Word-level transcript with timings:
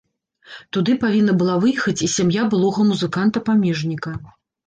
Туды 0.75 0.95
павінна 1.03 1.35
была 1.41 1.57
выехаць 1.65 2.01
і 2.09 2.09
сям'я 2.15 2.47
былога 2.53 2.87
музыканта-памежніка. 2.91 4.17